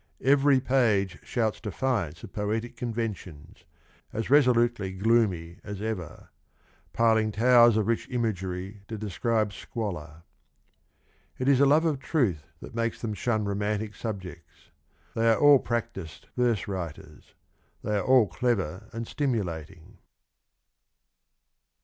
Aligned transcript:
Every 0.23 0.59
page 0.59 1.19
shouts 1.21 1.61
defiance 1.61 2.23
of 2.23 2.33
poetic 2.33 2.75
conventions... 2.75 3.65
as 4.11 4.31
resolutely 4.31 4.93
gloomy 4.93 5.59
as 5.63 5.79
ever... 5.79 6.29
piling 6.91 7.31
towers 7.31 7.77
of 7.77 7.85
rich 7.85 8.07
imagery 8.09 8.81
to 8.87 8.97
describe 8.97 9.53
squalor.... 9.53 10.23
It 11.37 11.47
is 11.47 11.59
a 11.59 11.67
love 11.67 11.85
of 11.85 11.99
truth 11.99 12.47
that 12.61 12.73
makes 12.73 12.99
them 12.99 13.13
shun 13.13 13.45
romantic 13.45 13.93
subjects. 13.93 14.71
They 15.13 15.29
are 15.29 15.37
all 15.37 15.59
practised 15.59 16.25
verse 16.35 16.67
writers. 16.67 17.35
They 17.83 17.95
are 17.99 18.03
all 18.03 18.25
clever 18.25 18.89
and 18.91 19.07
stimulating. 19.07 19.99